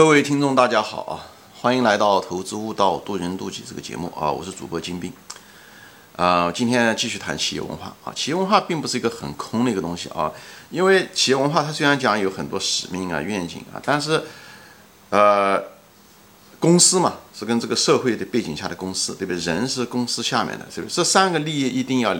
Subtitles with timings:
[0.00, 1.28] 各位听众，大家好啊！
[1.60, 4.32] 欢迎来到《投资悟道，渡人渡己》这个节目啊！
[4.32, 5.12] 我是主播金兵
[6.16, 6.50] 啊。
[6.50, 8.10] 今天继续谈企业文化啊。
[8.16, 10.32] 企业文化并不是一个很空的一个东西啊，
[10.70, 14.24] 因为企业文化它虽然讲有很多使命啊、愿景啊，但是
[15.10, 15.62] 呃，
[16.58, 19.38] 公司嘛是跟这个社会的背景下的公司，对不对？
[19.42, 20.94] 人是公司下面的，是不是？
[20.94, 22.16] 这三个利益一定要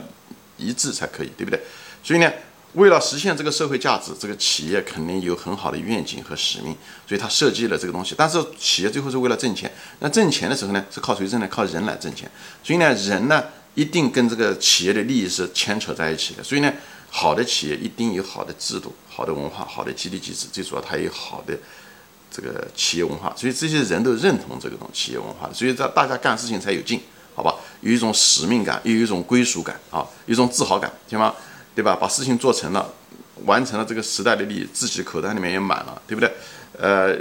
[0.59, 1.59] 一致才可以，对不对？
[2.03, 2.31] 所以呢。
[2.75, 6.77] 为了实现这个社会价值，这个企业肯定有很好的愿景和使命，
[7.07, 8.15] 所以他设计了这个东西。
[8.17, 11.49] 但是企业最后是为了挣钱，那挣钱的时候呢，是靠谁挣呢？
[11.51, 12.31] 靠人来挣钱。
[12.63, 13.43] 所以呢，人呢
[13.75, 16.45] 一定跟这个企业的利益是牵扯在一起的。
[16.45, 16.73] 所以呢，
[17.11, 21.59] 好的企业一定有好的制度、好的文化、好的激励机制，最主要它有好的
[22.31, 23.35] 这个企业文化。
[23.37, 27.01] 所以这些人都认同这个东企业文化，所以在大家干事情才有劲，
[27.35, 27.57] 好吧？
[27.81, 31.35] 有一种使命感，又有一种归属感啊，有一种自豪感，行吗？
[31.75, 31.97] 对吧？
[32.01, 32.93] 把事情做成了，
[33.45, 36.31] 完成了这个时代的利益，自己口袋里面也满了，对不对？
[36.79, 37.15] 呃，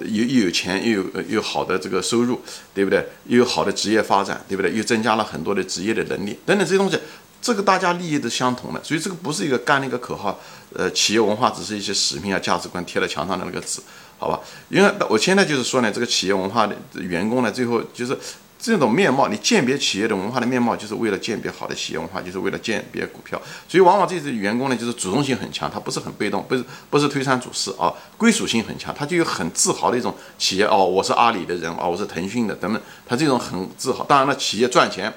[0.00, 2.40] 又又有钱，又有又好的这个收入，
[2.72, 3.06] 对不对？
[3.26, 4.72] 又有好的职业发展，对不对？
[4.74, 6.98] 又增加了很多的职业的能力，等等这些东西，
[7.42, 10.40] 这个大家利益都相同的，所以这个不是一个干那个口号，
[10.74, 13.80] 呃，企业文化只是一些使命啊、价值观贴在墙上的那个纸，
[14.18, 14.40] 好吧？
[14.68, 18.16] 因为我现在就是说呢，这个企业文化的员工呢，最后就是。
[18.64, 23.38] 这种面貌，你鉴别企业的文化的面貌，就是为了鉴别好的企业文化，就是为了鉴别股票。
[23.68, 34.02] 所以，往往这些员工呢，就是主动性很强，他不是很被动，不是不是推三阻四啊，归属性很强，他就有很自豪的一种企业哦，我是阿里的人哦，我是腾讯的等等，他这种很自豪。
[34.04, 35.12] 当然了，企业赚钱，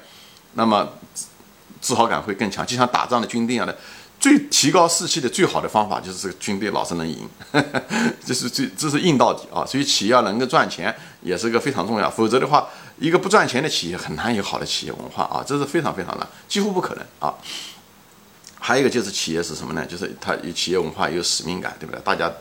[0.56, 0.89] 那么
[1.80, 3.78] 自豪感会更强，就像打仗的军队一样的。
[4.20, 7.30] 最提高士气的最好的方法就是这个军队老是能赢，
[8.26, 9.64] 这是最这是硬到底啊！
[9.66, 17.34] 所以企业要能够赚钱也是个非常重要，否则的话，一个不赚钱的企业很难有好的企业文化啊，这是非常非常难，几乎不可能啊。
[18.60, 19.86] 还有一个就是企业是什么呢？
[19.86, 22.02] 就是它有企业文化，有使命感，对不对？
[22.04, 22.32] 大家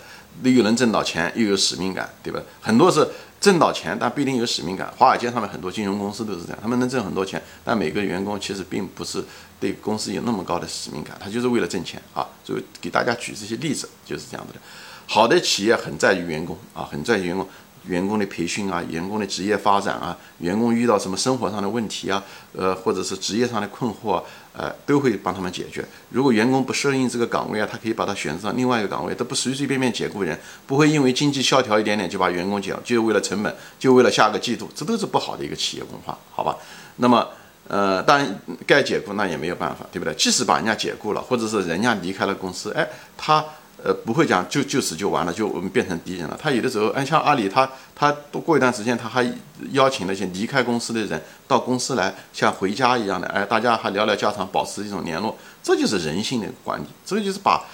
[0.43, 2.41] 又能挣到钱，又有使命感，对吧？
[2.61, 3.07] 很多是。
[3.41, 4.93] 挣到钱，但不一定有使命感。
[4.97, 9.25] 华尔街上面很多金融公司都是这样，他们能挣很多钱，但每个员工其实并不是
[9.61, 12.27] 对公司有那么高的使命感，他就是为了挣钱啊。
[12.43, 14.61] 就给大家举这些例子，就是这样子的。
[15.07, 17.47] 好的企业很在于员工啊，很在于员工。
[17.87, 25.85] 员工的培训啊，员工的职业发展啊，员工遇到什么生活上的问题啊，呃，或者是职业上的困惑啊，呃，都会帮他们解决。
[26.11, 36.57] 如果员工不适应这个岗位啊，他可以把他选择上另外一个岗位，都不随随便便解雇人，不会因为经济萧条一点点就把员工解，就为了成本，就为了下个季度，这都是不好的一个企业文化，好吧？
[36.97, 37.29] 那么，
[37.69, 40.13] 呃，当然该解雇那也没有办法，对不对？
[40.15, 43.45] 即使把人家解雇了，或者是人家离开了公司，哎，他。
[43.87, 46.37] 呃，不会讲就就此就完了，就我们变成敌人了。
[46.43, 49.25] 他有的时候，哎，像阿里，他他都过一段时间，他还
[49.71, 55.39] 邀请那些离开公司的人到公司来，像回家一样的，哎，大家还聊聊家常，保持一种联络。
[55.63, 57.65] 这就是人性的管理，这个就是把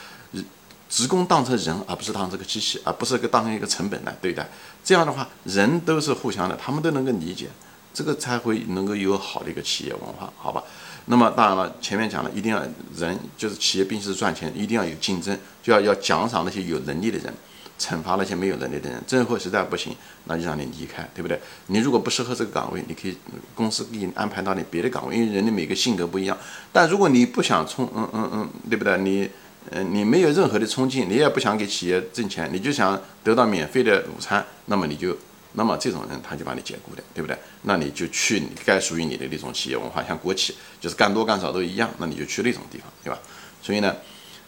[0.90, 4.46] 职工当成人，而不是当这个机器，而不是个当成一个成本来对待。
[4.84, 7.48] 这样的话，人都是互相的，他们都能够理解，
[7.94, 10.62] 这个才会能够有好的一个企业文化，好吧？
[11.06, 12.62] 那么当然了，前面讲了，一定要
[12.96, 17.34] 人就是企业，必须是赚钱，一定要有竞争，就要要奖赏那些有能力的人，
[17.78, 19.02] 惩罚那些没有能力的人。
[19.06, 21.40] 最后实在不行，那就让你离开，对不对？
[21.66, 23.16] 你如果不适合这个岗位，你可以
[23.54, 26.38] 公司给你安排到你别的岗位，因为人的每个性格不一样。
[26.72, 28.96] 但如果你不想冲，嗯嗯嗯，对不对？
[28.98, 29.28] 你，
[29.70, 35.16] 嗯，你没有任何的冲劲，你也不想给企业挣钱，你就想得到免费的午餐，那么你就。
[35.54, 37.36] 那么这种人他就把你解雇了，对不对？
[37.62, 43.18] 那你就去你该属于你的那种企业文化，像国企，就是干多干少都一样，那你就去那种地方，对吧？
[43.62, 43.94] 所以呢，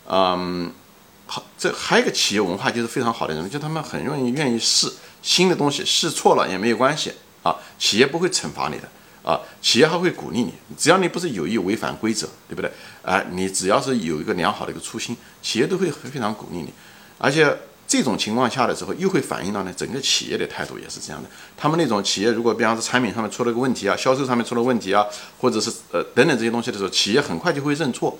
[0.08, 0.72] 嗯，
[1.26, 4.90] 好，这还有一个企业文化就是非常好的人，就他们很容易愿意试
[5.22, 8.88] 新的东西，试错了也没有关系啊，企业不会惩罚你的
[9.22, 12.70] 啊，企业还会鼓励你，只要你不是有意违反规则，对不对？
[13.02, 16.72] 啊，你只要是有一个良好的一个初心，企业都会非常鼓励你，
[17.18, 17.54] 而且。
[17.86, 21.28] 这种情况下的时候，又会反映到呢整个企业的态度也是这样的。
[21.56, 25.04] 他们那种企业，如果比方说产品上面出了个问题啊，销售上面出了问题啊，
[25.40, 28.18] 或者是呃等等这些东西的时候，企业很快就会认错，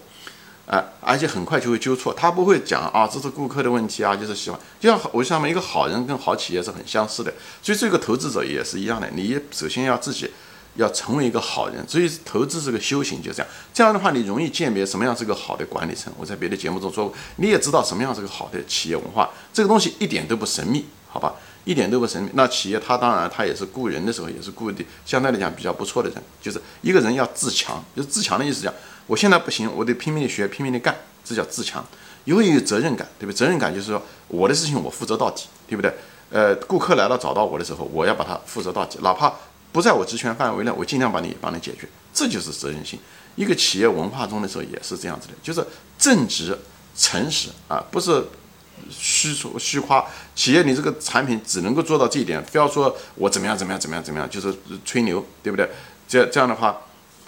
[0.66, 2.12] 啊，而且很快就会纠错。
[2.12, 4.60] 他不会讲啊，这是顾客的问题啊，就是喜欢。
[4.78, 7.32] 就像我像一个好人跟好企业是很相似的，
[7.62, 9.08] 所以这个投资者也是一样的。
[9.14, 10.30] 你首先要自己。
[10.76, 13.46] 要成为一个好人，所以投资是个修行，就这样。
[13.72, 16.12] 这样的话，你容易鉴别什么样是个好的管理层。
[16.18, 19.30] 我在别的节目中说过，你也知道什么样是个好的企业文化。
[19.52, 21.34] 这个东西一点都不神秘，好吧？
[21.64, 22.28] 一点都不神秘。
[22.34, 26.22] 那企业它当然它也是雇人的时候也是雇的，相对来讲比较不错的人。
[26.42, 28.72] 就是一个人要自强，就自强的意思讲，
[29.06, 30.94] 我现在不行，我得拼命的学，拼命的干，
[31.24, 31.84] 这叫自强。
[32.24, 33.36] 因为有责任感，对不对？
[33.36, 35.94] 责任感就是说我的事情我负责到底，对不对？
[36.30, 39.32] 呃，顾客来了找到我的时候，我要把它负责到底，哪怕。
[39.74, 42.96] 不在我职权范围内，我尽量帮你帮你解决，这就是责任心。
[43.34, 45.66] 一个企业文化中的时候也是这样子的，就是
[45.98, 46.56] 正直、
[46.96, 48.24] 诚实啊，不是
[48.88, 50.06] 虚说虚夸，
[50.36, 54.54] 企业你这个产品只能够做到这一点，非要说我怎么样怎么样怎么样怎么样，就是
[54.84, 55.68] 吹牛，对不对？
[56.06, 56.80] 这这样的话。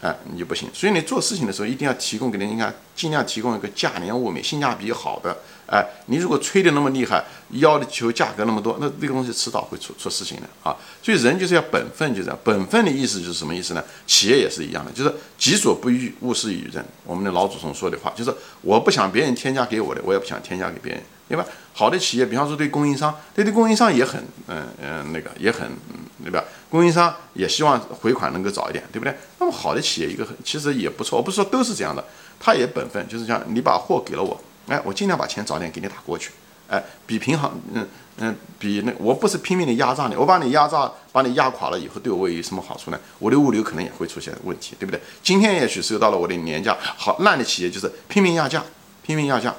[0.02, 5.34] 哎，你就不行，所以你做事情的时候一定要提供给人，你看尽量提供一个价廉物美、性价比好的。
[5.67, 10.77] 哎，你如果吹的那么厉害，要求价格那么多，那这个东西迟早会出出事情的啊。
[11.03, 12.39] 所以人就是要本分，就这样。
[12.45, 13.83] 本分的意思就是什么意思呢？
[14.07, 16.85] 企业也是一样的，就是己所不欲，勿施于人。
[17.05, 18.33] 我们的老祖宗说的话就是，
[18.63, 21.03] 我不想别人添加给我的，我也不想添加给别人。
[21.29, 21.45] 对吧？
[21.75, 26.45] 好的企业，比方说对供应商，对对供应商也很，嗯嗯，那个也很，嗯对吧？
[26.71, 29.13] 供应商也希望回款能够早一点，对不对？
[29.41, 31.19] 那么好的企业，一个很其实也不错。
[31.19, 32.05] 我不是说都是这样的，
[32.39, 36.31] 他也本分，就是像你把货给了我，哎，我尽量把钱早点给你打过去，
[36.69, 37.87] 哎，比平衡，嗯
[38.19, 42.99] 嗯，比那我不是拼命的压榨你，我把你压榨，把你压垮了以后，对我有什么好处呢？
[43.19, 45.01] 我的物流可能也会出现问题，对不对？
[45.23, 48.65] 今天也许收到了我的年假，好烂的企业就是拼命压价，
[49.03, 49.55] 拼命压价。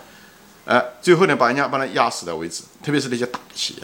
[0.66, 3.84] 哎，最后呢，把人家把他压死的为止，特别是那些大企业，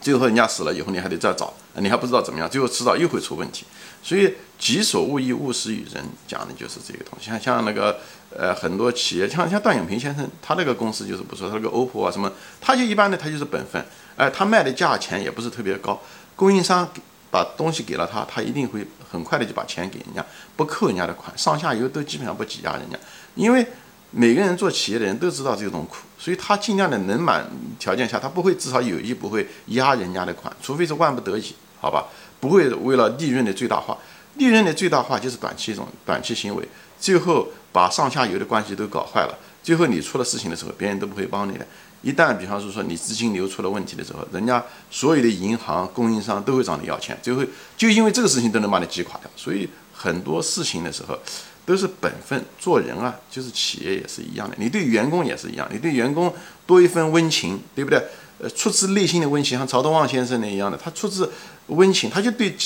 [0.00, 3.64] 最后人家死了以后，你还得再找，你还不知道怎么样，最后迟早又会出问题。
[4.02, 7.26] 所以己所勿欲，勿施于人，讲的就是这个东西。
[7.26, 7.98] 像像那个
[8.30, 13.84] 呃，很多企业，像像段永平先生，他那个公司就是不错，他那个 OPPO 啊什么，他就一般的，他就是本分。
[14.16, 16.00] 哎，他卖的价钱也不是特别高，
[16.36, 16.88] 供应商
[17.30, 20.24] 把东西给了他，他一定会很快的就把钱给人家，
[20.56, 22.96] 不扣人家的款，上下游都基本上不挤压人家，
[23.34, 23.66] 因为。
[24.10, 27.46] 每个人做企业的人都知道这种苦，所以他尽量的能满
[27.78, 32.06] 条件下，他不会至少有意不会压人家的款，除非是万不得已，好吧？
[32.40, 33.98] 不会为了利润的最大化，
[34.36, 36.66] 利润的最大化就是短期一种短期行为，
[36.98, 41.66] 最后把上下游的关系都搞坏了，最后你出了事情的时候，别人都不会帮你的。
[42.00, 47.44] 一旦比方说说你资金流出了问题的时候，人家所有的银行、供应商都会找你要钱，最后
[47.76, 49.30] 就因为这个事情都能把你击垮掉。
[49.36, 51.18] 所以很多事情的时候。
[51.68, 54.56] 都是本分，做人啊，就是企业也是一样的。
[54.58, 56.32] 你对员工也是一样，你对员工
[56.64, 58.02] 多一份温情，对不对？
[58.38, 61.30] 呃，出自内心的温情，像曹德旺先生那一样的，他出自
[61.66, 62.56] 温情，他就对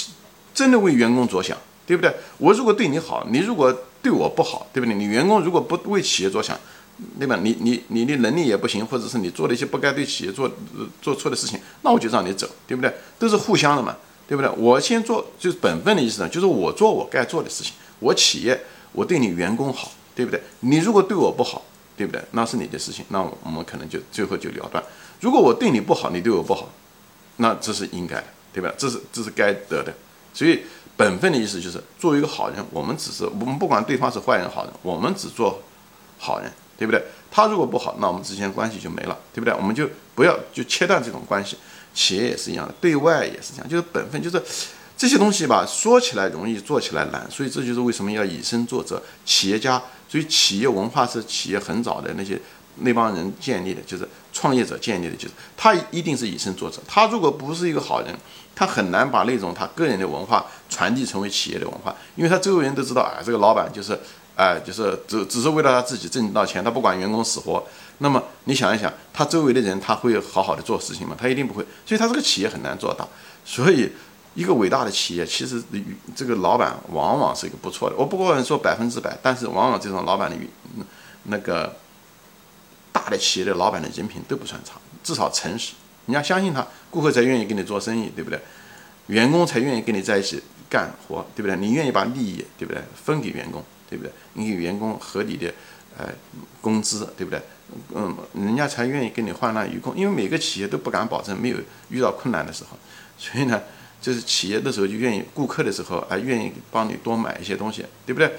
[0.54, 2.14] 真的为员工着想，对不对？
[2.38, 4.94] 我如果对你好，你如果对我不好，对不对？
[4.94, 6.56] 你员工如果不为企业着想，
[7.18, 7.36] 对吧？
[7.42, 10.48] 你你你的能力也不行，或者是你做了一些不该对企业做
[11.00, 12.94] 做错的事情，那我就让你走，对不对？
[13.18, 13.96] 都是互相的嘛，
[14.28, 14.48] 对不对？
[14.56, 18.62] 我先做就是本分的意思呢，就是我做我该做的事情，我企业。
[18.92, 20.40] 我对你员工好，对不对？
[20.60, 21.62] 你如果对我不好，
[21.96, 22.22] 对不对？
[22.32, 24.82] 那是你的事情，那我们可能就最后就了断。
[25.20, 26.68] 如果我对你不好，你对我不好，
[27.36, 28.72] 那这是应该的，对吧？
[28.76, 29.94] 这是这是该得的。
[30.34, 30.60] 所以
[30.96, 35.62] 本分的意思就是，作为一个好人，我们只是我们不管对方是坏人好人，我们只做
[36.18, 37.02] 好人，对不对？
[37.30, 39.54] 他如果不好，那我们之间关系就没了，对不对？
[39.54, 41.56] 我们就不要就切断这种关系。
[41.94, 44.42] 企业也是一样的，对外也是这样，就是本分，就是。
[44.96, 49.02] 这些东西吧，说起来容易，做起来难，所以这就是为什么要以身作则。
[49.24, 52.40] 企业家，所以企业文化是企业很早的那些
[52.76, 56.80] 那帮人建立的，就是创业者建立的，就是他一定是以身作则。
[56.86, 58.16] 他如果不是一个好人，
[58.54, 63.98] 他很难把那种他个人的文化传递成为企业的文化，因为他周围人都知道，哎，这个老板就是，
[64.36, 67.66] 哎，就是只只是为了他自己挣到钱，他不管员工死活。
[67.98, 71.16] 那么你想一想，他周围的人他会好好的做事情吗？
[71.18, 71.64] 他一定不会。
[71.84, 73.08] 所以他这个企业很难做到。
[73.44, 73.90] 所以。
[74.34, 75.62] 一个伟大的企业，其实
[76.16, 77.96] 这个老板往往是一个不错的。
[77.96, 80.36] 我不过说百分之百，但是往往这种老板的
[81.24, 81.76] 那个
[82.90, 85.74] 大的企业的老板的人品都不算差，至少诚实。
[86.06, 88.40] 你要相信他，顾客才愿意跟你做生意，对不对？
[89.08, 91.54] 员工才愿意跟你在一起干活，对不对？
[91.58, 92.82] 你愿意把利益，对不对？
[92.94, 94.10] 分给员工，对不对？
[94.32, 95.52] 你给员工合理的
[95.98, 96.08] 呃
[96.62, 97.38] 工资，对不对？
[97.94, 99.94] 嗯，人家才愿意跟你患难与共。
[99.94, 101.58] 因为每个企业都不敢保证没有
[101.90, 102.78] 遇到困难的时候，
[103.18, 103.60] 所以呢。
[104.02, 108.30] 就是企业的时候就愿意，顾客的时候还愿意帮你多买一些东西，对不对？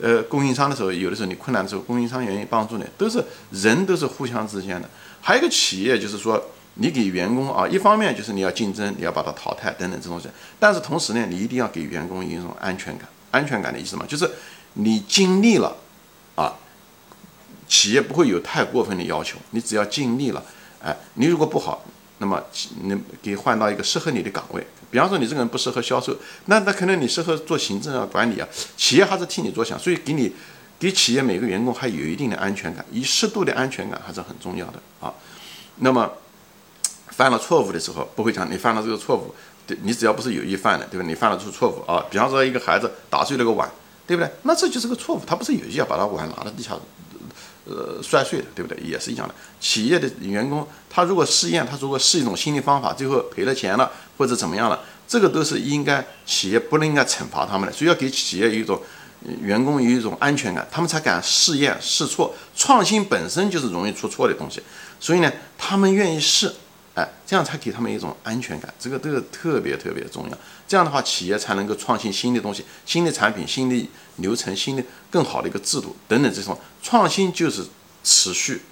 [0.00, 3.20] 呃，供应商的时候，有的时候你困难的时候，供应商愿意帮助你，都是
[3.50, 4.88] 人都是互相之间的。
[5.20, 6.40] 还有一个企业就是说，
[6.74, 13.08] 你给员工啊，一方面就是你要竞争，你要把它淘汰等等这种事，但是同时呢，你一定要给员工一种安全感。
[13.32, 14.30] 安全感的意思嘛，就是
[14.74, 15.76] 你尽力了
[16.36, 16.54] 啊，
[17.66, 20.44] 企业不会有太过分的要求，你只要尽力了，
[20.80, 21.84] 哎，你如果不好。
[22.18, 22.42] 那么
[22.82, 30.32] 你给换到一个适合你的岗位，比方说你这个人不适合销售，那那可能你适合做行政啊、管理啊，企业还是替你着想，所以给你
[30.78, 35.14] 给企业每个员工还有一定的安全感，以适度的安全感还是很重要的啊。
[35.76, 36.10] 那么
[37.10, 39.34] 犯了错误的时候，不会讲你犯了这个错误，
[39.66, 41.06] 对你只要不是有意犯的，对吧？
[41.06, 43.70] 你犯了出错误啊，比方说一个孩子打碎了个碗，
[44.06, 44.30] 对不对？
[44.42, 46.76] 那这就是个错误，他不是有意要把他碗拿到地下。
[47.68, 48.82] 呃，摔碎的，对不对？
[48.82, 49.34] 也是一样的。
[49.60, 57.72] 企业的员工，他如果试验，他如果试一种新的方法，最后赔了钱了，或者怎么样了，这个都是应该企业不能应该惩罚他们的。
[57.72, 58.80] 所以要给企业一种
[59.42, 62.34] 员工有一种安全感，他们才敢试验试错。
[62.56, 64.62] 创新本身就是容易出错的东西，
[64.98, 66.52] 所以呢，他们愿意试，
[66.98, 70.38] 哎，这样才给他们一种安全感，这个这个特别特别重要。
[70.66, 76.34] 这样的话，企业才能够创新新的东西、新的产品、新的流程、新的更好的一个制度等等。
[76.34, 77.64] 这种创新就是
[78.02, 78.62] 持续。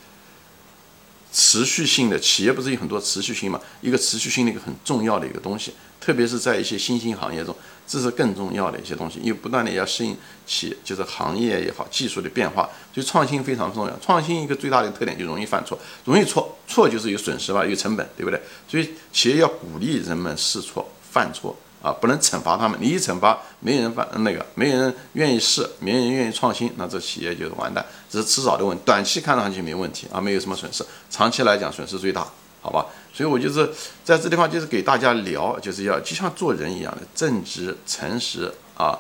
[1.32, 3.60] 持续性的企业不是有很多持续性嘛？
[3.82, 7.54] 一个持续性的一个很重要的一个东西，特别是在一些新兴行业中，
[7.86, 10.16] 这是更重要的一些东西，因为不断的要适应
[10.46, 13.98] 企业就是行业也好，技术的变化，所以创新非常重要。
[13.98, 18.40] 创新一个最大的特点就容易犯错，容易错，错就是有损失吧，有成本，对不对？
[18.68, 21.56] 所以企业要鼓励人们试错、犯错。
[21.82, 27.84] 啊，不能惩罚他们，你一惩罚，没人犯那个，没人愿意试，没人愿意创新，那这企业就是完蛋。
[28.10, 32.26] 这是迟早的问题，短期看上去没问题啊，没有什么损失，长期来讲损失最大，
[32.60, 32.86] 好吧？
[33.16, 33.66] 所以我就是
[34.04, 38.98] 在这地方就是给大家聊，就是要就像做人一样的正直、诚实啊，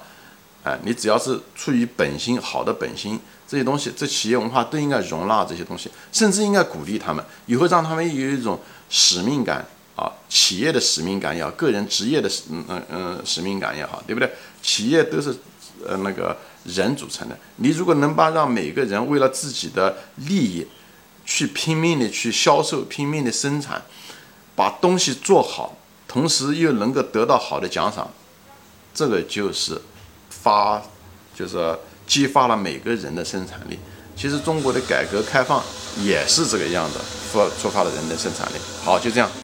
[0.64, 8.58] 哎，你只要是出于本心，好的本心，这些东西，这企业文化都应该容纳这些东西，甚至应该鼓励他们，以后让他们有一种
[8.88, 9.66] 使命感。
[9.96, 14.30] 啊，企业的使命感也好，个人职业的使嗯嗯嗯使命感也好，对不对？
[14.60, 15.34] 企业都是
[15.86, 17.38] 呃那个人组成的。
[17.56, 20.66] 你如果能把让每个人为了自己的利益
[21.26, 23.82] 去拼命的去销售、拼命的生产，
[24.54, 25.76] 把东西做好，
[26.08, 28.08] 同时又能够得到好的奖赏，
[28.94, 29.82] 这个就是
[30.30, 30.80] 发
[31.34, 33.78] 就是激发了每个人的生产力。
[34.16, 35.62] 其实中国的改革开放
[36.02, 36.98] 也是这个样子，
[37.30, 38.56] 出触发了人的生产力。
[38.82, 39.30] 好，就这样。